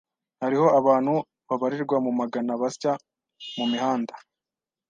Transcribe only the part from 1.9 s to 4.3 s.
mu magana basya mu mihanda.